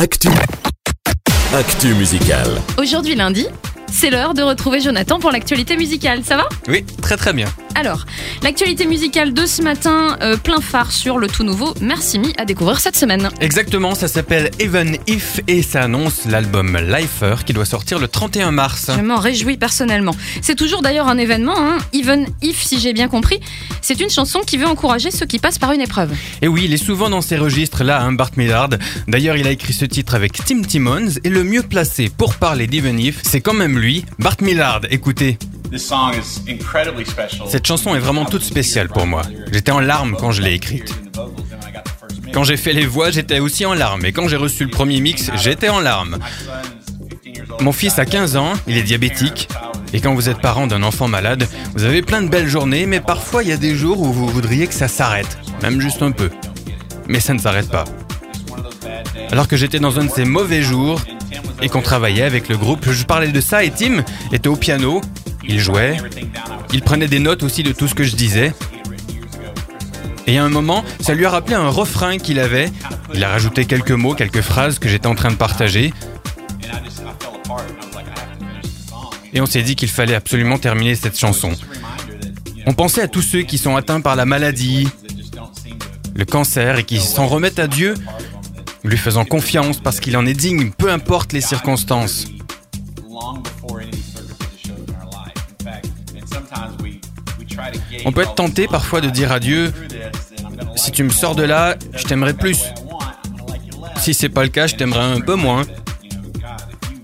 [0.00, 0.30] Actu.
[1.52, 2.48] Actu musicale.
[2.78, 3.46] Aujourd'hui lundi,
[3.92, 6.24] c'est l'heure de retrouver Jonathan pour l'actualité musicale.
[6.24, 6.48] Ça va?
[6.68, 7.46] Oui, très très bien.
[7.74, 8.04] Alors,
[8.42, 12.44] l'actualité musicale de ce matin, euh, plein phare sur le tout nouveau Merci Me à
[12.44, 13.30] découvrir cette semaine.
[13.40, 18.50] Exactement, ça s'appelle Even If et ça annonce l'album Lifer qui doit sortir le 31
[18.50, 18.90] mars.
[18.94, 20.14] Je m'en réjouis personnellement.
[20.42, 21.78] C'est toujours d'ailleurs un événement, hein.
[21.92, 23.40] Even If, si j'ai bien compris.
[23.82, 26.12] C'est une chanson qui veut encourager ceux qui passent par une épreuve.
[26.42, 28.70] Et oui, il est souvent dans ces registres-là, hein, Bart Millard.
[29.08, 32.66] D'ailleurs, il a écrit ce titre avec Tim Timmons et le mieux placé pour parler
[32.66, 34.82] d'Even If, c'est quand même lui, Bart Millard.
[34.90, 35.38] Écoutez.
[37.46, 39.22] Cette chanson est vraiment toute spéciale pour moi.
[39.52, 40.94] J'étais en larmes quand je l'ai écrite.
[42.32, 44.04] Quand j'ai fait les voix, j'étais aussi en larmes.
[44.04, 46.18] Et quand j'ai reçu le premier mix, j'étais en larmes.
[47.60, 49.48] Mon fils a 15 ans, il est diabétique.
[49.92, 53.00] Et quand vous êtes parent d'un enfant malade, vous avez plein de belles journées, mais
[53.00, 55.38] parfois il y a des jours où vous voudriez que ça s'arrête.
[55.62, 56.30] Même juste un peu.
[57.08, 57.84] Mais ça ne s'arrête pas.
[59.32, 61.00] Alors que j'étais dans un de ces mauvais jours
[61.62, 65.00] et qu'on travaillait avec le groupe, je parlais de ça et Tim était au piano
[65.44, 65.96] il jouait,
[66.72, 68.52] il prenait des notes aussi de tout ce que je disais.
[70.26, 72.70] Et à un moment, ça lui a rappelé un refrain qu'il avait.
[73.14, 75.92] Il a rajouté quelques mots, quelques phrases que j'étais en train de partager.
[79.32, 81.52] Et on s'est dit qu'il fallait absolument terminer cette chanson.
[82.66, 84.88] On pensait à tous ceux qui sont atteints par la maladie,
[86.14, 87.94] le cancer et qui s'en remettent à Dieu,
[88.84, 92.26] lui faisant confiance parce qu'il en est digne, peu importe les circonstances.
[98.04, 99.72] On peut être tenté parfois de dire à Dieu,
[100.76, 102.64] si tu me sors de là, je t'aimerais plus.
[103.96, 105.64] Si c'est pas le cas, je t'aimerais un peu moins.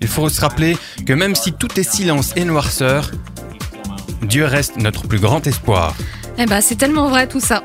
[0.00, 3.10] Il faut se rappeler que même si tout est silence et noirceur,
[4.22, 5.94] Dieu reste notre plus grand espoir.
[6.38, 7.62] Eh ben, c'est tellement vrai tout ça.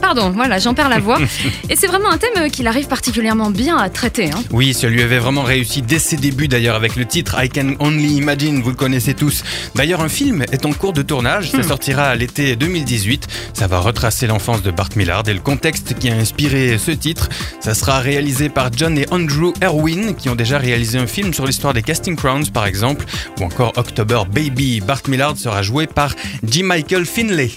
[0.00, 1.18] Pardon, voilà, j'en perds la voix.
[1.70, 4.30] Et c'est vraiment un thème qu'il arrive particulièrement bien à traiter.
[4.30, 4.42] Hein.
[4.50, 7.74] Oui, ça lui avait vraiment réussi dès ses débuts d'ailleurs avec le titre I Can
[7.78, 9.42] Only Imagine, vous le connaissez tous.
[9.74, 11.62] D'ailleurs, un film est en cours de tournage, ça hmm.
[11.64, 13.26] sortira à l'été 2018.
[13.54, 17.28] Ça va retracer l'enfance de Bart Millard et le contexte qui a inspiré ce titre.
[17.60, 21.46] Ça sera réalisé par John et Andrew Erwin qui ont déjà réalisé un film sur
[21.46, 23.04] l'histoire des Casting Crowns par exemple,
[23.40, 24.80] ou encore October Baby.
[24.80, 26.14] Bart Millard sera joué par
[26.46, 26.62] G.
[26.62, 27.50] Michael Finlay.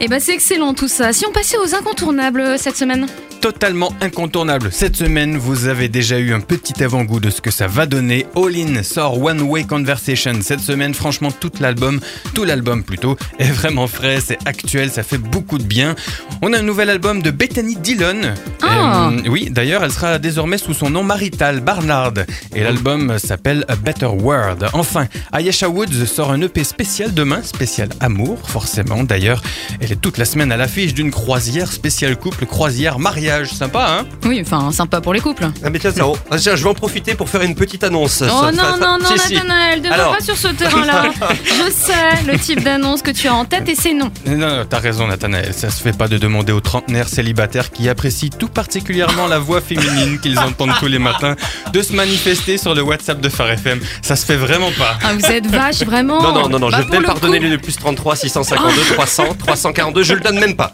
[0.00, 1.12] Eh ben c'est excellent tout ça.
[1.12, 3.06] Si on passait aux incontournables cette semaine
[3.40, 4.68] totalement incontournable.
[4.70, 8.26] Cette semaine, vous avez déjà eu un petit avant-goût de ce que ça va donner.
[8.36, 10.34] All In sort One Way Conversation.
[10.42, 12.00] Cette semaine, franchement, tout l'album,
[12.34, 15.94] tout l'album plutôt, est vraiment frais, c'est actuel, ça fait beaucoup de bien.
[16.42, 18.20] On a un nouvel album de Bethany Dillon.
[18.62, 22.14] Euh, oui, d'ailleurs, elle sera désormais sous son nom marital, Barnard.
[22.54, 24.66] Et l'album s'appelle A Better World.
[24.74, 29.02] Enfin, Ayesha Woods sort un EP spécial demain, spécial amour, forcément.
[29.02, 29.42] D'ailleurs,
[29.80, 34.06] elle est toute la semaine à l'affiche d'une croisière spéciale couple, croisière mariage Sympa, hein
[34.24, 35.48] Oui, enfin, sympa pour les couples.
[35.64, 38.22] Ah, mais tiens, ça, ah, je vais en profiter pour faire une petite annonce.
[38.22, 41.10] Oh non, non, non, Nathanaël, ne va pas sur ce terrain-là.
[41.44, 44.10] je sais le type d'annonce que tu as en tête et c'est non.
[44.26, 45.54] Non, non, t'as raison, Nathanaël.
[45.54, 49.60] Ça se fait pas de demander aux trentenaires célibataires qui apprécient tout particulièrement la voix
[49.60, 51.36] féminine qu'ils entendent tous les matins
[51.72, 53.80] de se manifester sur le WhatsApp de Phare FM.
[54.02, 54.98] Ça se fait vraiment pas.
[55.04, 57.76] Ah, vous êtes vache, vraiment Non, non, non, non, bah, je vais pardonner le plus
[57.76, 60.72] 33 652 300 342, je le donne même pas.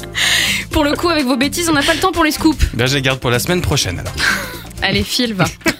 [0.76, 2.62] Pour le coup, avec vos bêtises, on n'a pas le temps pour les scoops.
[2.74, 4.12] Ben, je les garde pour la semaine prochaine alors.
[4.82, 5.46] Allez, file, va.